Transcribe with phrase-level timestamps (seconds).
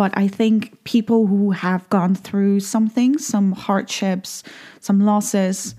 [0.00, 4.42] But I think people who have gone through something, some hardships,
[4.80, 5.74] some losses,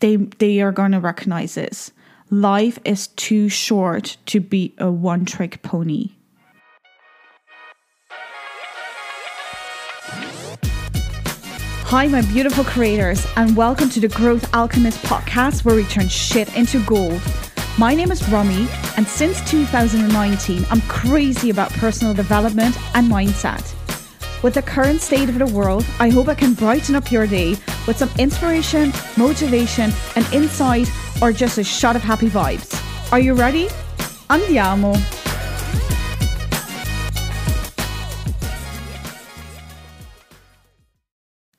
[0.00, 1.92] they they are going to recognize this.
[2.28, 6.08] Life is too short to be a one trick pony.
[11.84, 16.52] Hi, my beautiful creators, and welcome to the Growth Alchemist podcast where we turn shit
[16.56, 17.22] into gold.
[17.78, 18.68] My name is Romy,
[18.98, 23.64] and since 2019, I'm crazy about personal development and mindset.
[24.42, 27.56] With the current state of the world, I hope I can brighten up your day
[27.86, 30.90] with some inspiration, motivation, and insight,
[31.22, 32.78] or just a shot of happy vibes.
[33.10, 33.68] Are you ready?
[34.28, 35.21] Andiamo!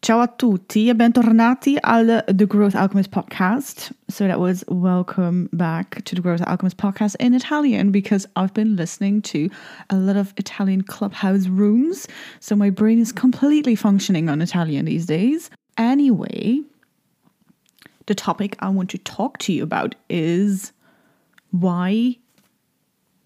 [0.03, 3.94] Ciao a tutti e bentornati al The Growth Alchemist podcast.
[4.09, 8.75] So that was welcome back to the Growth Alchemist podcast in Italian because I've been
[8.75, 9.49] listening to
[9.89, 12.05] a lot of Italian clubhouse rooms.
[12.41, 15.49] So my brain is completely functioning on Italian these days.
[15.77, 16.59] Anyway,
[18.08, 20.73] the topic I want to talk to you about is
[21.52, 22.17] why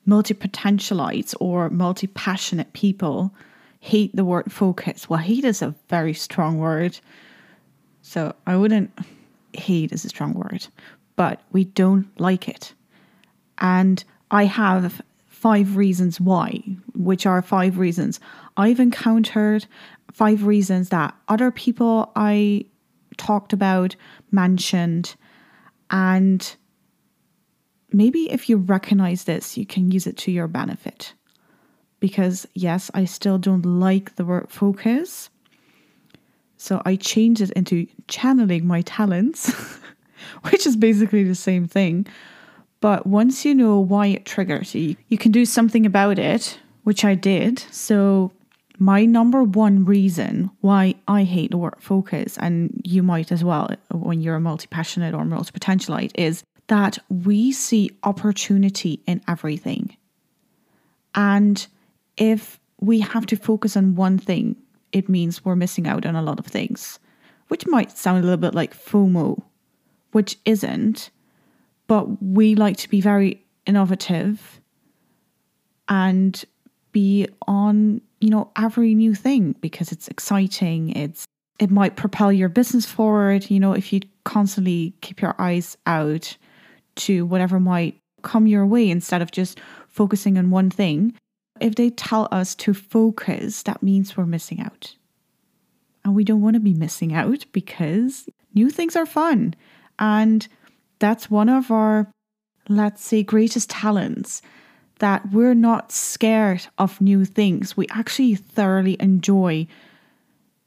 [0.06, 3.34] multi potentialites or multi passionate people
[3.80, 5.09] hate the word focus.
[5.09, 7.00] Well, hate is a very strong word.
[8.02, 8.92] So I wouldn't,
[9.53, 10.67] hate is a strong word,
[11.16, 12.73] but we don't like it.
[13.59, 18.20] And I have five reasons why, which are five reasons
[18.55, 19.67] I've encountered,
[20.11, 22.66] five reasons that other people I
[23.17, 23.95] talked about
[24.31, 25.16] mentioned.
[25.92, 26.55] And
[27.92, 31.14] maybe if you recognize this, you can use it to your benefit
[32.00, 35.30] because, yes, I still don't like the word focus.
[36.58, 39.54] So I changed it into channeling my talents,
[40.50, 42.08] which is basically the same thing.
[42.80, 47.04] But once you know why it triggers you, you can do something about it, which
[47.04, 47.59] I did.
[47.72, 48.32] So,
[48.80, 53.72] my number one reason why I hate the word focus, and you might as well
[53.92, 59.98] when you're a multi passionate or multi potentialite, is that we see opportunity in everything.
[61.16, 61.66] And
[62.17, 64.55] if we have to focus on one thing,
[64.92, 67.00] it means we're missing out on a lot of things,
[67.48, 69.42] which might sound a little bit like FOMO,
[70.11, 71.10] which isn't,
[71.88, 74.60] but we like to be very innovative
[75.88, 76.44] and
[76.92, 80.92] be on, you know, every new thing because it's exciting.
[80.92, 81.26] It's
[81.60, 86.38] it might propel your business forward, you know, if you constantly keep your eyes out
[86.95, 91.14] to whatever might come your way instead of just focusing on one thing
[91.62, 94.95] if they tell us to focus, that means we're missing out.
[96.04, 99.56] And we don't want to be missing out because new things are fun.
[100.00, 100.48] And
[101.00, 102.10] that's one of our,
[102.70, 104.42] let's say, greatest talents
[105.00, 107.78] that we're not scared of new things.
[107.78, 109.67] We actually thoroughly enjoy,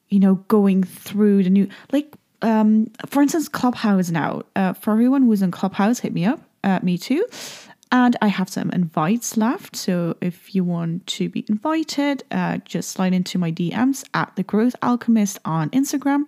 [0.09, 4.43] you know, going through the new, like, um, for instance, Clubhouse now.
[4.55, 6.41] Uh, for everyone who's in Clubhouse, hit me up.
[6.63, 7.27] Uh, me too.
[7.93, 9.75] And I have some invites left.
[9.75, 14.45] So if you want to be invited, uh, just slide into my DMs at The
[14.45, 16.25] Growth Alchemist on Instagram.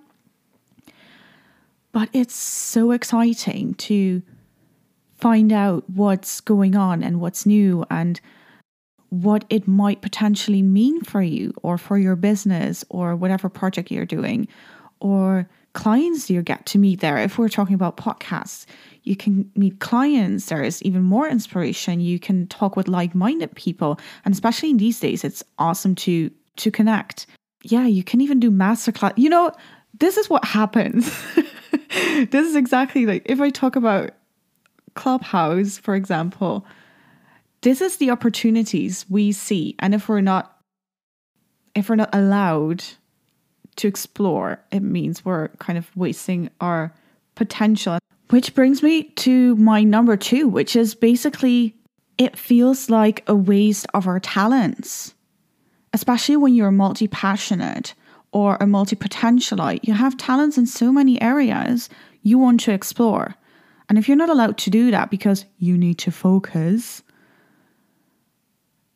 [1.93, 4.23] But it's so exciting to
[5.15, 8.21] find out what's going on and what's new and
[9.11, 14.07] what it might potentially mean for you or for your business or whatever project you're
[14.07, 14.49] doing
[15.01, 17.19] or clients you get to meet there.
[17.19, 18.67] If we're talking about podcasts,
[19.03, 20.47] you can meet clients.
[20.47, 22.01] There is even more inspiration.
[22.01, 26.71] You can talk with like-minded people, and especially in these days, it's awesome to to
[26.71, 27.27] connect.
[27.65, 29.13] Yeah, you can even do masterclass.
[29.17, 29.53] You know,
[29.99, 31.11] this is what happens.
[32.31, 34.11] this is exactly like if I talk about
[34.95, 36.67] Clubhouse, for example.
[37.63, 40.59] This is the opportunities we see, and if we're not
[41.75, 42.85] if we're not allowed
[43.77, 46.93] to explore, it means we're kind of wasting our
[47.35, 47.99] potential.
[48.31, 51.77] Which brings me to my number two, which is basically
[52.19, 55.15] it feels like a waste of our talents,
[55.93, 57.95] especially when you're multi passionate
[58.33, 59.81] or a multi potentialite.
[59.83, 61.89] You have talents in so many areas
[62.23, 63.35] you want to explore.
[63.89, 67.03] And if you're not allowed to do that because you need to focus,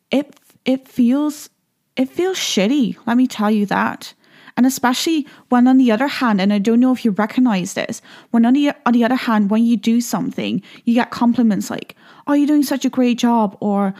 [0.09, 1.49] it it feels
[1.95, 2.97] it feels shitty.
[3.05, 4.13] Let me tell you that.
[4.57, 8.01] And especially when, on the other hand, and I don't know if you recognize this,
[8.31, 11.95] when on the, on the other hand, when you do something, you get compliments like,
[12.25, 13.93] oh, you're doing such a great job, or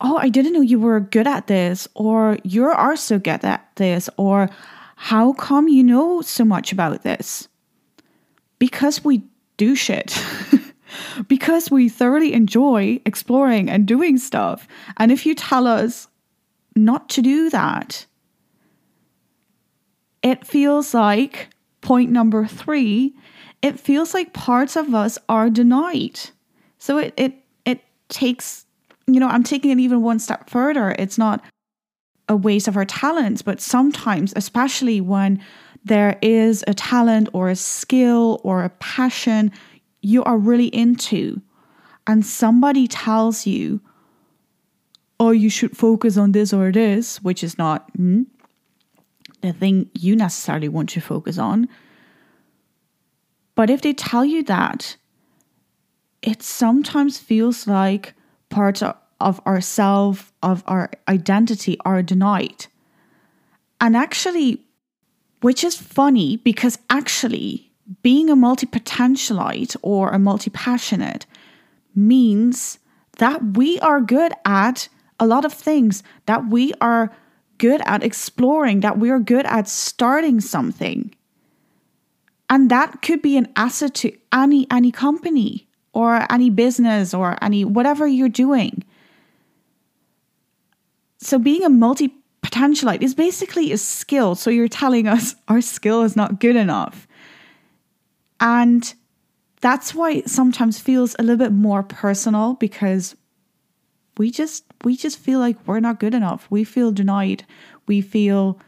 [0.00, 3.66] oh, I didn't know you were good at this, or you are so good at
[3.76, 4.50] this, or
[4.96, 7.48] how come you know so much about this?
[8.58, 9.22] Because we
[9.56, 10.20] do shit.
[11.28, 14.66] because we thoroughly enjoy exploring and doing stuff.
[14.96, 16.08] And if you tell us
[16.76, 18.06] not to do that,
[20.24, 21.50] it feels like
[21.82, 23.14] point number three,
[23.62, 26.18] it feels like parts of us are denied.
[26.78, 27.34] So it it
[27.64, 28.66] it takes,
[29.06, 30.96] you know, I'm taking it even one step further.
[30.98, 31.44] It's not
[32.28, 35.40] a waste of our talents, but sometimes, especially when
[35.84, 39.52] there is a talent or a skill or a passion
[40.00, 41.40] you are really into,
[42.06, 43.80] and somebody tells you,
[45.20, 48.22] oh, you should focus on this or this, which is not hmm,
[49.44, 51.68] the thing you necessarily want to focus on.
[53.54, 54.96] But if they tell you that,
[56.22, 58.14] it sometimes feels like
[58.48, 62.66] parts of ourself, of our identity are denied.
[63.80, 64.62] And actually,
[65.40, 67.70] which is funny because actually
[68.02, 71.26] being a multi potentialite or a multi passionate
[71.94, 72.78] means
[73.18, 74.88] that we are good at
[75.20, 77.12] a lot of things, that we are
[77.64, 81.14] good at exploring, that we are good at starting something.
[82.50, 87.64] And that could be an asset to any any company or any business or any
[87.64, 88.84] whatever you're doing.
[91.16, 92.12] So being a multi
[92.42, 94.34] potentialite is basically a skill.
[94.34, 97.08] So you're telling us our skill is not good enough.
[98.40, 98.92] And
[99.62, 103.16] that's why it sometimes feels a little bit more personal because
[104.16, 106.46] we just we just feel like we're not good enough.
[106.50, 107.44] We feel denied.
[107.86, 108.60] We feel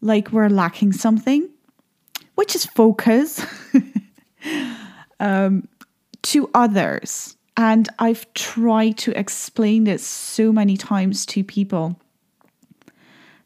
[0.00, 1.48] like we're lacking something,
[2.34, 3.44] which is focus
[5.20, 5.68] um,
[6.22, 7.36] to others.
[7.56, 12.00] And I've tried to explain this so many times to people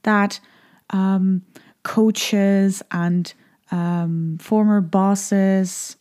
[0.03, 0.39] that
[0.91, 1.43] um,
[1.83, 3.33] coaches and
[3.73, 5.97] um, former bosses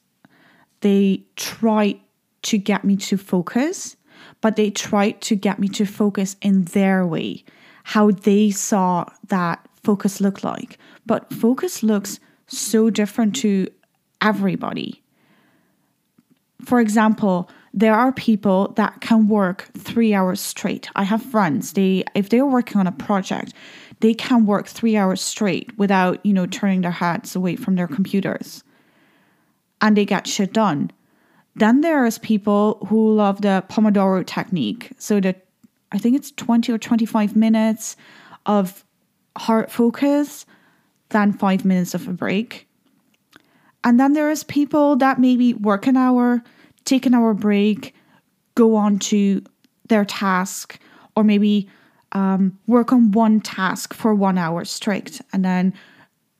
[0.81, 1.99] they try
[2.43, 3.95] to get me to focus
[4.41, 7.43] but they tried to get me to focus in their way,
[7.83, 10.77] how they saw that focus look like.
[11.05, 13.69] But focus looks so different to
[14.21, 15.01] everybody.
[16.63, 20.89] For example, there are people that can work three hours straight.
[20.95, 23.53] I have friends, they if they're working on a project,
[23.99, 27.87] they can work three hours straight without, you know, turning their heads away from their
[27.87, 28.63] computers.
[29.81, 30.91] And they get shit done.
[31.55, 34.91] Then there's people who love the Pomodoro technique.
[34.97, 35.45] So that
[35.91, 37.95] I think it's 20 or 25 minutes
[38.45, 38.83] of
[39.37, 40.45] heart focus,
[41.09, 42.67] then five minutes of a break.
[43.83, 46.43] And then there is people that maybe work an hour,
[46.85, 47.93] take an hour break,
[48.55, 49.43] go on to
[49.87, 50.79] their task,
[51.15, 51.69] or maybe
[52.11, 55.73] um, work on one task for one hour straight, and then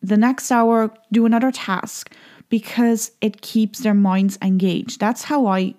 [0.02, 2.14] the next hour do another task
[2.50, 5.00] because it keeps their minds engaged.
[5.00, 5.76] That's how I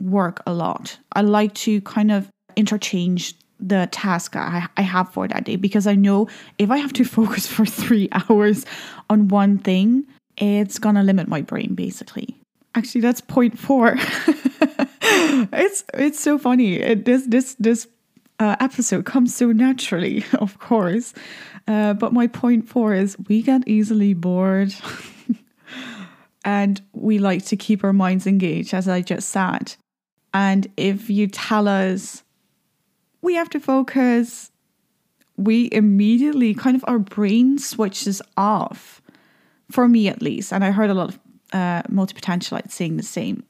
[0.00, 0.98] work a lot.
[1.12, 5.86] I like to kind of interchange the task I, I have for that day because
[5.86, 6.28] I know
[6.58, 8.66] if I have to focus for three hours
[9.08, 10.06] on one thing,
[10.36, 12.36] it's gonna limit my brain basically.
[12.74, 13.94] Actually, that's point four.
[15.02, 16.74] it's it's so funny.
[16.74, 17.86] It, this this this
[18.40, 21.14] uh, episode comes so naturally, of course.
[21.66, 24.74] Uh, but my point four is we get easily bored.
[26.44, 29.74] And we like to keep our minds engaged, as I just said.
[30.32, 32.22] And if you tell us
[33.22, 34.50] we have to focus,
[35.36, 39.00] we immediately kind of our brain switches off,
[39.70, 40.52] for me at least.
[40.52, 41.18] And I heard a lot of
[41.52, 43.44] uh, multi potentialites saying the same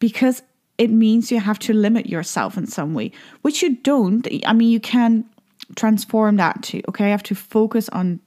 [0.00, 0.42] because
[0.78, 3.12] it means you have to limit yourself in some way,
[3.42, 4.26] which you don't.
[4.46, 5.24] I mean, you can
[5.76, 8.18] transform that to, okay, I have to focus on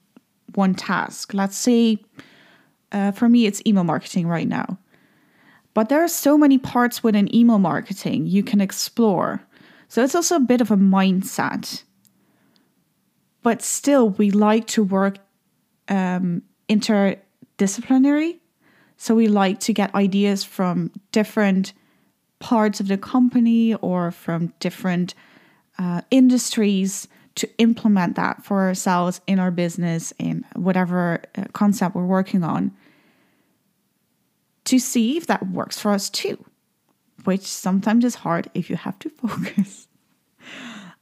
[0.54, 1.34] one task.
[1.34, 1.98] Let's say
[2.94, 4.78] uh, for me, it's email marketing right now.
[5.74, 9.42] But there are so many parts within email marketing you can explore.
[9.88, 11.82] So it's also a bit of a mindset.
[13.42, 15.18] But still, we like to work
[15.88, 18.38] um, interdisciplinary.
[18.96, 21.72] So we like to get ideas from different
[22.38, 25.14] parts of the company or from different
[25.78, 32.06] uh, industries to implement that for ourselves in our business in whatever uh, concept we're
[32.06, 32.70] working on
[34.64, 36.44] to see if that works for us too,
[37.24, 39.88] which sometimes is hard if you have to focus.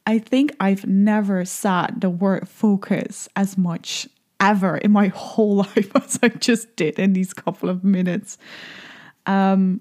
[0.06, 4.08] I think I've never said the word focus as much
[4.40, 8.38] ever in my whole life as I just did in these couple of minutes.
[9.26, 9.80] Um,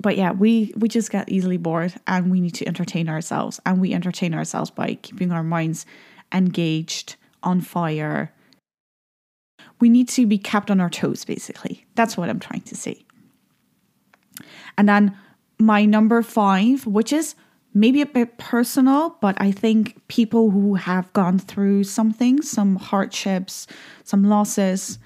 [0.00, 3.60] but yeah, we we just get easily bored and we need to entertain ourselves.
[3.66, 5.84] And we entertain ourselves by keeping our minds
[6.32, 8.32] engaged, on fire.
[9.80, 11.86] We need to be kept on our toes, basically.
[11.94, 13.02] That's what I'm trying to say.
[14.76, 15.16] And then
[15.58, 17.34] my number five, which is
[17.72, 23.66] maybe a bit personal, but I think people who have gone through something, some hardships,
[24.04, 24.98] some losses,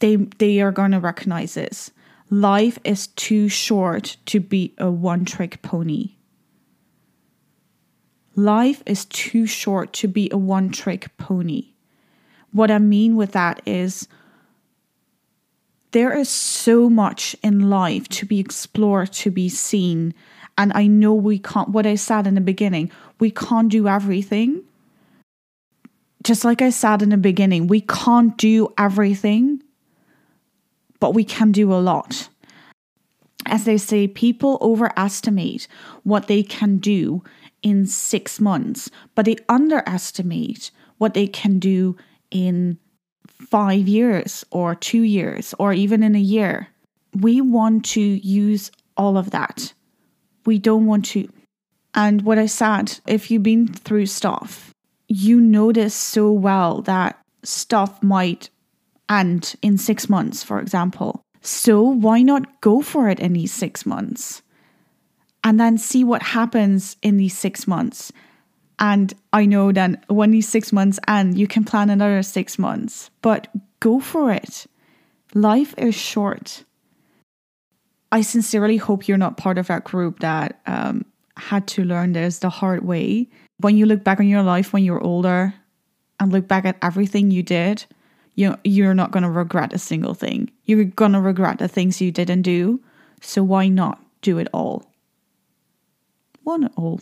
[0.00, 1.90] they they are going to recognize this.
[2.30, 6.16] Life is too short to be a one-trick pony.
[8.36, 11.72] Life is too short to be a one-trick pony.
[12.58, 14.08] What I mean with that is
[15.92, 20.12] there is so much in life to be explored, to be seen.
[20.58, 24.64] And I know we can't, what I said in the beginning, we can't do everything.
[26.24, 29.62] Just like I said in the beginning, we can't do everything,
[30.98, 32.28] but we can do a lot.
[33.46, 35.68] As they say, people overestimate
[36.02, 37.22] what they can do
[37.62, 41.96] in six months, but they underestimate what they can do
[42.30, 42.78] in
[43.26, 46.68] five years or two years or even in a year.
[47.14, 49.72] We want to use all of that.
[50.44, 51.28] We don't want to.
[51.94, 54.72] And what I said, if you've been through stuff,
[55.08, 58.50] you notice so well that stuff might
[59.08, 61.22] end in six months, for example.
[61.40, 64.42] So why not go for it in these six months?
[65.42, 68.12] And then see what happens in these six months
[68.78, 73.10] and I know that when these six months and you can plan another six months,
[73.22, 73.48] but
[73.80, 74.66] go for it.
[75.34, 76.64] Life is short.
[78.10, 81.04] I sincerely hope you're not part of that group that um,
[81.36, 83.28] had to learn this the hard way.
[83.58, 85.54] When you look back on your life when you're older
[86.20, 87.84] and look back at everything you did,
[88.34, 90.50] you you're not going to regret a single thing.
[90.64, 92.80] You're going to regret the things you didn't do.
[93.20, 94.90] So why not do it all?
[96.44, 97.00] One all,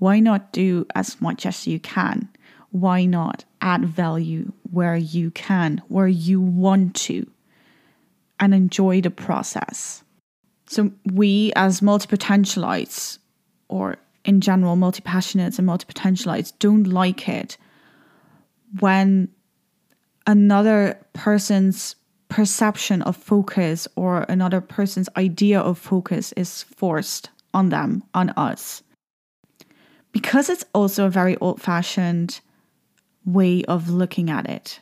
[0.00, 2.28] why not do as much as you can?
[2.70, 7.30] Why not add value where you can, where you want to,
[8.40, 10.02] and enjoy the process?
[10.66, 13.18] So, we as multi potentialites,
[13.68, 17.58] or in general, multi passionates and multi potentialites, don't like it
[18.78, 19.28] when
[20.26, 21.94] another person's
[22.30, 28.82] perception of focus or another person's idea of focus is forced on them, on us
[30.12, 32.40] because it's also a very old fashioned
[33.24, 34.80] way of looking at it.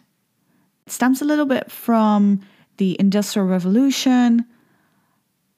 [0.86, 2.40] It stems a little bit from
[2.78, 4.44] the Industrial Revolution,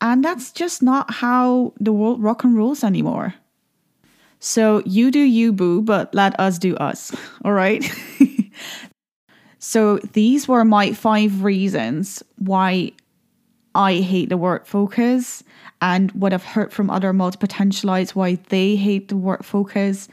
[0.00, 3.34] and that's just not how the world rock and rolls anymore.
[4.40, 7.14] So you do you, boo, but let us do us.
[7.44, 7.84] All right.
[9.58, 12.92] so these were my five reasons why
[13.74, 15.42] I hate the word focus
[15.80, 20.08] and what I've heard from other multi potentialites why they hate the word focus.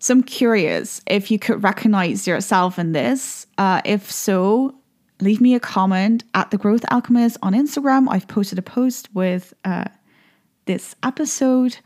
[0.00, 3.46] So I'm curious if you could recognize yourself in this.
[3.58, 4.74] Uh, if so,
[5.20, 8.06] leave me a comment at the Growth Alchemist on Instagram.
[8.10, 9.84] I've posted a post with uh,
[10.64, 11.76] this episode.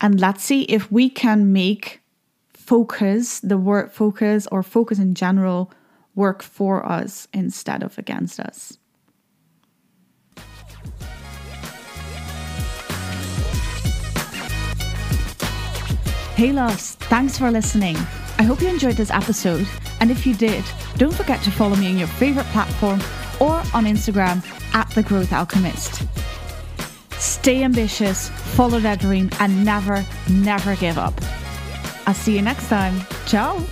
[0.00, 2.00] And let's see if we can make
[2.54, 5.72] focus, the word focus or focus in general,
[6.14, 8.78] work for us instead of against us.
[16.36, 17.96] Hey loves, thanks for listening.
[18.38, 19.66] I hope you enjoyed this episode,
[20.00, 20.62] and if you did,
[20.98, 23.00] don't forget to follow me on your favorite platform
[23.40, 26.02] or on Instagram at The Growth Alchemist.
[27.12, 31.14] Stay ambitious, follow that dream, and never, never give up.
[32.06, 33.00] I'll see you next time.
[33.24, 33.64] Ciao.